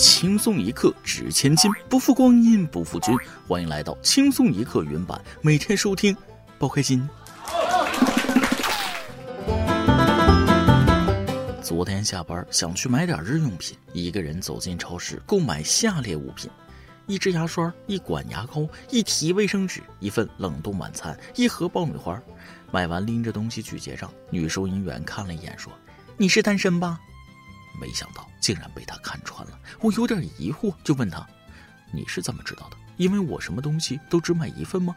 [0.00, 3.14] 轻松一刻值千金，不负光阴不负君。
[3.46, 6.16] 欢迎来到轻松一刻云版，每天收听，
[6.58, 7.06] 包开心。
[11.62, 16.50] 昨天下班想去买点日用品，一个人走进超市购买下列物品：
[17.04, 22.18] 一支牙刷、一管牙膏、一提卫生纸、一份冷冻晚餐、一盒爆米花。
[22.70, 25.70] 买完拎着东西去结账，女收银员看了一眼说
[26.16, 26.98] ：“你是单身吧？”
[27.78, 31.26] 没想到竟然被他看穿了，我有点疑惑，就问他
[31.92, 32.76] ：“你是怎么知道的？
[32.96, 34.94] 因为我什么东西都只买一份吗？”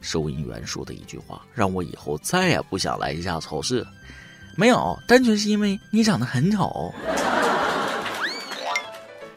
[0.00, 3.86] 收银员说的一句话，让我以后再也不想来这家超市了。
[4.56, 6.94] 没有，单纯是因为你长得很丑。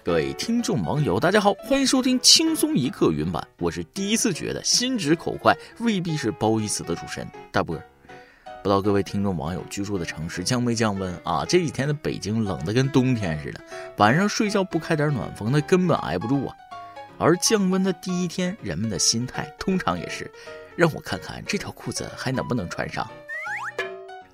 [0.04, 7.86] 各位听众网友，大家好，欢迎收听轻松一刻云版，我是第一次觉得心直口快未必是褒义词的主持人大波儿。
[8.68, 11.46] 不知道各位听众网友居住的城市降没降温啊？
[11.48, 13.62] 这几天的北京冷得跟冬天似的，
[13.96, 16.54] 晚上睡觉不开点暖风，那根本挨不住啊。
[17.18, 20.30] 而降温的第一天，人们的心态通常也是，
[20.76, 23.10] 让我看看这条裤子还能不能穿上。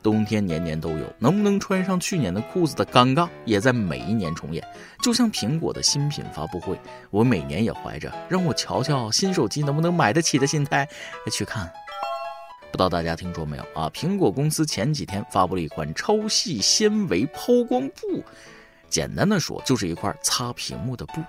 [0.02, 4.68] 冬天年年都有，能不能穿上去年的裤子的尴尬，也在每一年重演。
[5.04, 6.76] 就像苹果的新品发布会，
[7.12, 10.90] 我每年也怀着让我瞧瞧新手机能不能买得起的心态
[11.32, 11.72] 去看。
[12.74, 13.88] 不知道大家听说没有啊？
[13.94, 18.24] 苹果公司前几天发布了一款超细纤维抛光布，
[18.90, 21.22] 简单的说就是一块擦屏幕的布，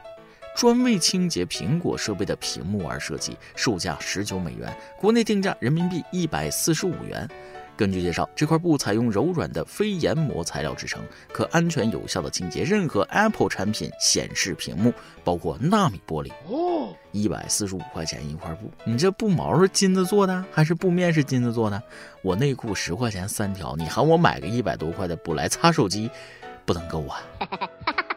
[0.57, 7.29] 专为清洁苹果设备的屏幕而设计，售价十九美元，国内定价人民币一百四十五元。
[7.77, 14.93] 根据介绍，这块布采用柔软的非研磨材料制成，可安全有效的清洁任何 Apple 产品显示屏幕，
[15.25, 16.31] 包括纳米玻璃。
[16.47, 21.83] 哦，一百四十五块钱一块布，你这布毛是金子做的，还是布面是金子做的？
[22.23, 26.09] 我内裤十块钱三条，你喊我买个一百多块的布来擦手机，
[26.65, 27.21] 不能够啊！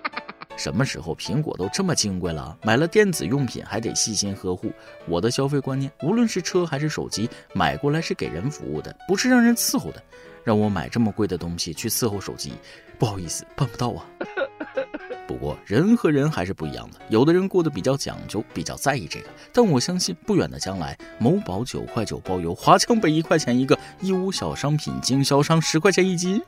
[0.58, 2.58] 什么时候苹果都这么金贵了？
[2.64, 4.72] 买了电子用品还得细心呵护。
[5.08, 10.04] 我的消费观念，无论是车还是手机，买过来是给人服务的，不是让人伺候的。
[10.44, 12.54] 让我买这么贵的东西去伺候手机，
[12.98, 14.06] 不好意思，办不到啊。
[15.28, 19.28] 不过人和人还是不一样的，有的人过得比较讲究，比较在意这个。
[19.54, 26.42] 但我相信，不远的将来，某宝九块九包邮，华强北一块钱一个，义乌小商品经销商十块钱一斤。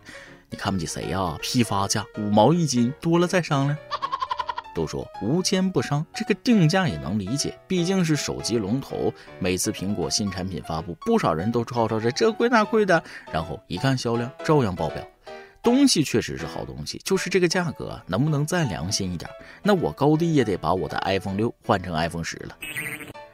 [0.50, 1.38] 你看不起谁呀？
[1.42, 3.78] 批发价五毛一斤，多了再商量。
[4.76, 9.12] 都说无奸不商，这个定价也能理解，毕竟是手机龙头。
[9.40, 15.06] 每次苹果新产品发布，不少人都吵吵着这贵那贵的，然后一看销量，照样爆表。
[15.62, 19.30] 东西确实是好东西，就是这个价格能不能再良心一点？
[19.62, 22.56] 那我高低也得把我的 iPhone 六换成 iPhone 十了。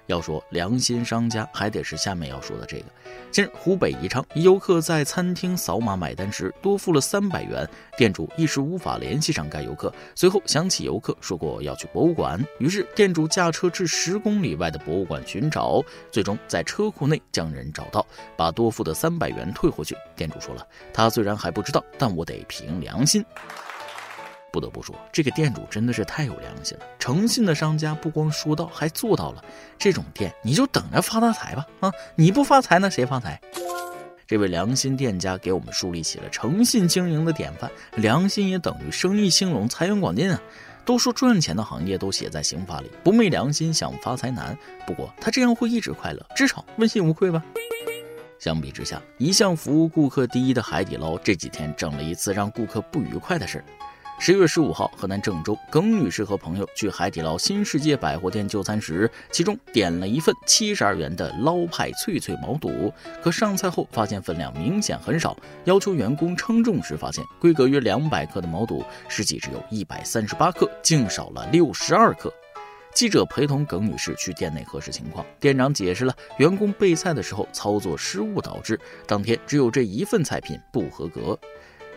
[0.08, 2.86] 要说良心商家，还得是下面要说的这个。
[3.32, 7.68] 近日，湖北宜昌一游客在餐厅扫码买单时多付了三百元，
[7.98, 9.94] 店主一时无法联系上该游客。
[10.16, 18.06] 随后想起游客说过要去博物馆，于是店主驾车至十公里外的博物馆寻找，最终在车库内将人找到，
[18.38, 19.98] 把多付的三百元退回去。
[20.16, 23.26] 店主说了，他虽然还不知道，但我得凭良心。
[24.56, 26.86] 不得不说，这个店主真的是太有良心了。
[26.98, 29.44] 诚信的商家不光说到，还做到了。
[29.78, 31.68] 这种店你就等着发大财吧！
[31.82, 33.38] 啊，你不发财，那谁发财？
[34.26, 37.70] 这位良心店家给我们树立起了诚信经营的典范。
[37.98, 40.42] 良心也等于生意兴隆、财源广进啊！
[40.86, 44.58] 都说赚钱的行业都写在刑法里，不昧良心想发财难。
[44.88, 47.44] 不过他这样会一直快乐，至少问心无愧吧。
[48.40, 53.66] 相比之下，一向服务顾客第一的海底捞这几天整了一次让顾客不愉快的事儿。
[54.18, 72.34] 十月十五号，河南郑州，耿女士和朋友去海底捞新世界百货店就餐时，其中点了一份七十二元的捞派脆脆毛肚，可上菜后发现分量明显很少，要求员工称重时发现规格约两百克的毛肚，实际只有一百三十八克，竟少了六十二克。
[72.96, 81.38] 记者陪同耿女士去店内核实情况，店长解释了员工备菜的时候操作失误导致，当天只有这一份菜品不合格。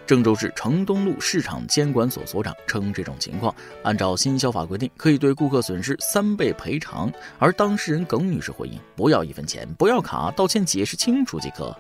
[0.09, 7.13] 郑州市城东路市场监管所所长称，这种情况按照新消法规定，可以对顾客损失三倍赔偿。
[7.39, 11.77] 而当事人耿女士回应：不要一分钱，不要卡，道歉解释清楚即可。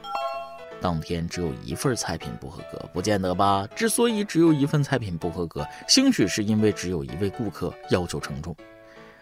[0.78, 3.66] 当天只有一份菜品不合格，不见得吧？
[3.74, 8.54] 之所以只有一份菜品不合格，兴许是因为只有一位顾客要求称重。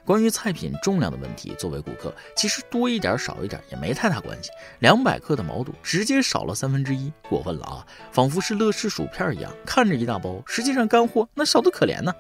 [0.07, 4.51] 关于菜品重量的问题，作为顾客，其实多一点少一点也没太大关系。
[4.79, 7.85] 两百克的毛肚直接少了三分之一，过分了啊！
[8.13, 12.15] 仿佛是乐事薯片一样，看着一大包，实际上干货那少得可怜呢。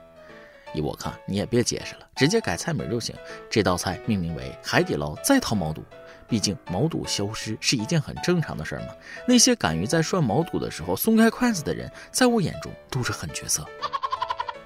[0.74, 3.14] 依我看，你也别解释了，直接改菜名就行。
[3.48, 5.80] 这道菜命名为海底捞再掏毛肚，
[6.28, 8.88] 毕竟毛肚消失是一件很正常的事儿嘛。
[9.28, 13.64] 那些敢于在涮毛肚的时候松开筷子的人，在我眼中都是狠角色。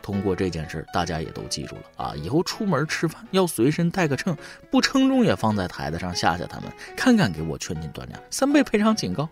[0.03, 2.15] 通过这件事，大家也都记住了啊！
[2.17, 4.37] 以后出门吃饭要随身带个秤，
[4.71, 9.29] 不称重也放在台子上吓吓他们，看看给我劝进断粮，三倍赔偿警告。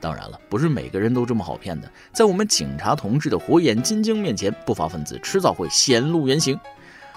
[0.00, 6.58] 当然了，不是每个人都这么好骗的，在我们警察同志的火眼金睛面前，不法分子迟早会显露原形。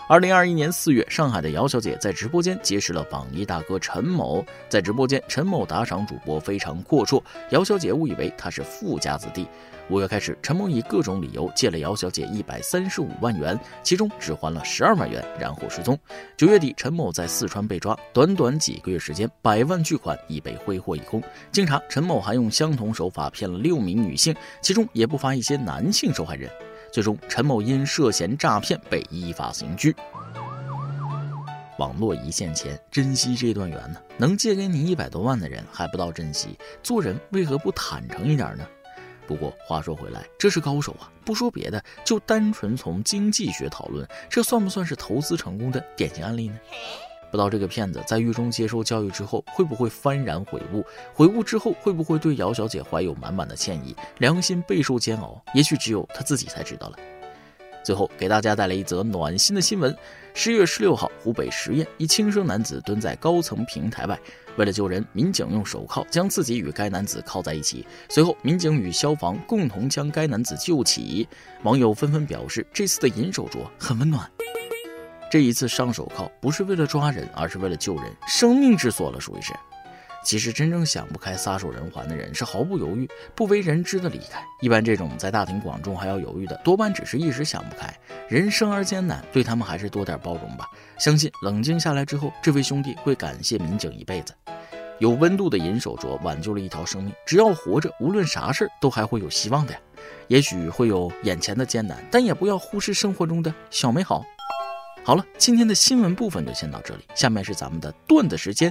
[0.09, 4.41] 二零二一年四月，上海的姚小姐在直播间结识了榜一大哥陈某。
[4.69, 9.45] 在直播间，陈某打赏主播非常阔绰，姚小姐误以为他是富家子弟。
[9.89, 15.99] 五月开始，陈某以各种理由借了姚小姐一百三十五万元，其中只还了十二万元，然后失踪。
[16.37, 21.21] 九月底，陈某在四川被抓，短短几个月时间，百万巨款已被挥霍一空。
[21.51, 26.49] 经查，陈某还用相同手法骗了六名女性，其中也不乏一些男性受害人。
[26.91, 29.95] 最终，陈某因涉嫌诈骗被依法刑拘。
[31.77, 34.01] 网络一线牵，珍惜这段缘呢？
[34.17, 38.65] 能借给你一百多万的人还不到珍惜，做人为何不坦诚一点呢？
[39.27, 41.11] 不过话说回来，这是高手啊！
[41.23, 46.57] 不说别的，就单纯从经济学讨论，这算不算是投资成功的典型案例呢？
[47.29, 50.85] 不知道这个骗子在狱中接受教育之后，会不会幡然悔悟？
[51.13, 53.95] 悔悟之后，会不会对姚小姐怀有满满的歉意？
[54.19, 56.97] 良心备受煎熬，也许只有他自己才知道了。
[57.83, 59.95] 最后给大家带来一则暖心的新闻：
[60.33, 64.19] 十月十六号，湖北十堰一轻生男子蹲在高层平台外，
[64.57, 67.85] 为了救人，民警用手铐将自己与该男子铐在一起。
[68.09, 71.27] 随后，民警与消防共同将该男子救起。
[71.63, 74.29] 网友纷纷表示，这次的银手镯很温暖。
[75.29, 79.53] 这一次上手铐不是为了抓人，而是为了救人，生命之所了，属于是。
[80.23, 84.43] 其实真正想不开、撒手人寰的人是毫不犹豫、不为人知的离开。
[84.61, 87.93] 一般这种在大庭广众还要犹豫的，多半只是一时想不开。
[88.27, 90.65] 人生而艰难，对他们还是多点包容吧。
[90.97, 94.33] 相信冷静下来之后，这位兄弟会感谢民警一辈子。
[94.99, 97.13] 有温度的银手镯挽救了一条生命。
[97.25, 99.79] 只要活着，无论啥事儿都还会有希望的呀。
[100.27, 104.25] 也许会有眼前的艰难，但也不要忽视生活中的小美好。
[105.07, 108.69] 好了，今天的新闻部分就先到这里，下面是咱们的段子时间。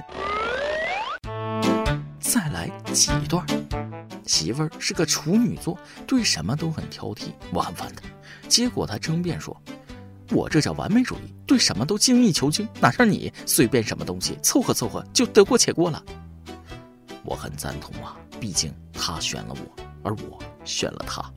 [2.19, 3.43] 再来几段。
[4.27, 5.75] 媳妇儿是个处女座，
[6.05, 8.03] 对什么都很挑剔，我很烦她。
[8.47, 9.59] 结果她争辩说
[10.29, 16.03] ：“我这叫完美主义，对什么都精益求精，哪像你随便什么东西凑合凑合就得过且过了。”
[17.25, 21.33] 我很赞同啊，毕竟他选了我，而我选了他。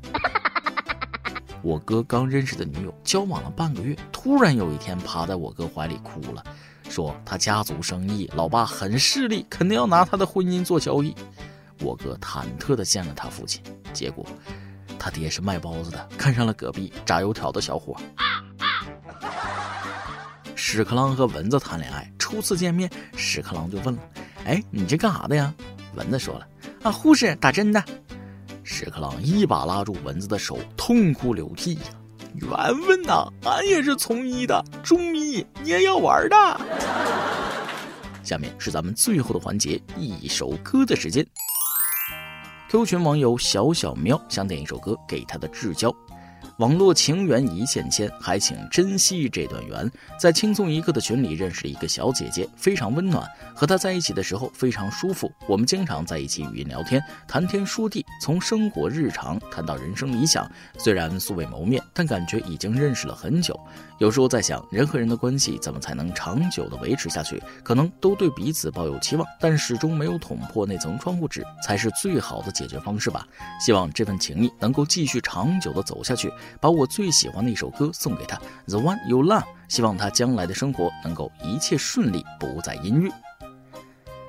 [1.62, 6.42] 我哥刚认识的女友，交往了半个月，突然有一天趴在我哥怀里哭了，
[6.88, 11.14] 说他家族生意，老爸很势利，肯定要拿他的婚姻做交易。
[11.80, 13.62] 我哥忐忑地见了他父亲，
[13.92, 14.24] 结果
[14.98, 17.96] 他爹是卖包子的，看上了隔壁炸油条的小伙。
[20.54, 24.02] 屎壳郎和蚊子谈恋爱，初次见面，屎壳郎就问了
[24.44, 25.52] ：“哎，你这干啥的呀？”
[25.96, 26.46] 蚊子说了
[26.84, 27.82] ：“啊，护士打针的。”
[28.80, 31.80] 屎壳郎一把拉住蚊子的手，痛哭流涕呀！
[32.36, 32.50] 缘
[32.86, 36.60] 分呐，俺也是从医的，中医你也要玩的。
[38.24, 41.26] 下面是咱们最后的环节，一首歌的时间。
[42.70, 45.94] Q 群网友小小喵想点一首歌给他的至交。
[46.60, 49.90] 网络情缘一线牵，还请珍惜这段缘。
[50.18, 55.32] 在轻松一刻的群里认识一个小姐姐，非常温暖，和她在一起的时候非常舒服。
[55.48, 60.46] 我们经常在一起语音聊天，谈天说地，从生活日常谈到人生理想。
[60.76, 63.58] 虽然素未谋面，但感觉已经认识了很久。
[63.98, 67.42] 有时候在想，人和人的关系怎么才能长久的维持下去？
[67.62, 73.26] 可能都对彼此抱有期望，但始终没有捅破那层窗户纸，才是最好的解决方式吧。
[73.58, 76.30] 希望这份情谊能够继续长久的走下去。
[76.58, 83.12] 把我最喜欢的一首歌送给他，The One You Love，希望他将来的生活能够一切顺利，不再阴郁。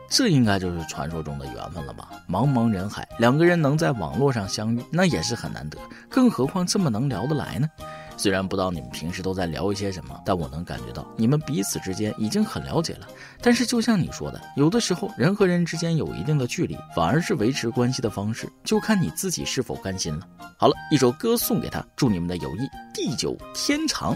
[0.09, 2.09] 这应该就是传说中的缘分了吧？
[2.29, 5.77] 茫茫人海，两个人能在网络上相遇，那也是很难得，
[6.09, 7.69] 更何况这么能聊得来呢？
[8.21, 13.07] 虽然不知道你们平时都在聊一些什么，但我能感觉到你们彼此之间已经很了解了。
[13.41, 20.27] 但是就像你说的，有的时候人和人之间有一定的距离，反而是维持关系的方式，就看你自己是否甘心了。
[20.55, 24.15] 好了，一首歌送给他，祝你们的友谊地久天长。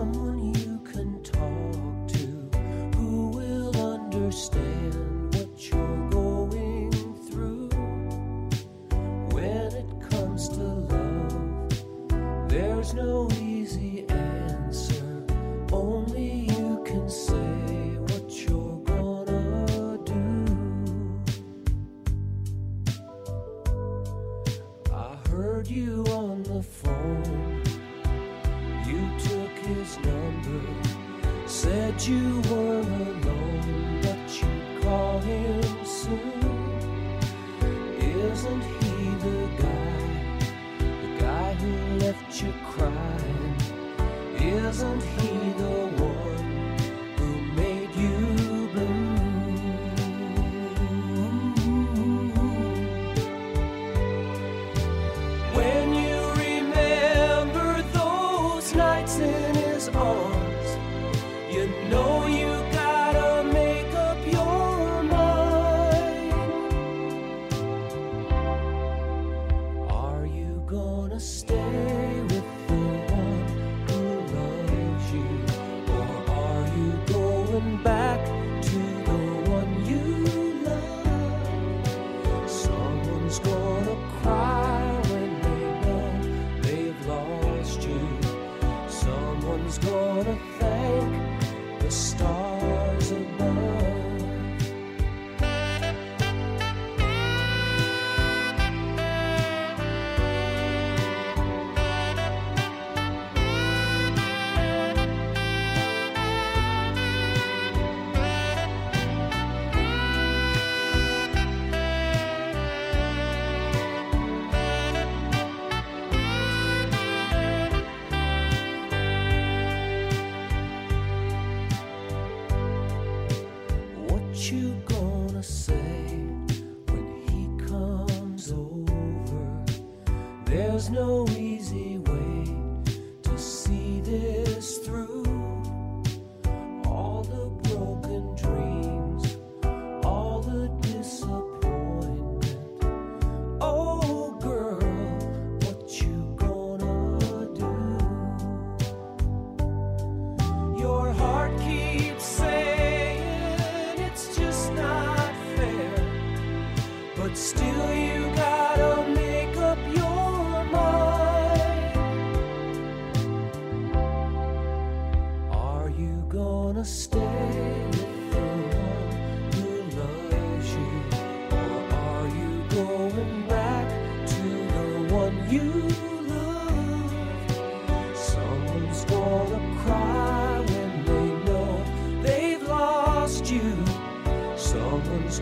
[12.47, 15.25] There's no easy answer,
[15.71, 17.35] only you can say
[18.07, 20.45] what you're gonna do.
[24.91, 27.61] I heard you on the phone,
[28.87, 30.61] you took his number,
[31.45, 33.90] said you weren't alone,
[34.91, 36.41] call him soon.
[37.97, 38.93] Isn't he
[39.25, 40.01] the guy?
[41.03, 43.55] The guy who left you crying?
[44.35, 45.31] Isn't he
[45.61, 45.90] the
[83.39, 83.70] glory.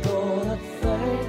[0.04, 1.29] gonna thank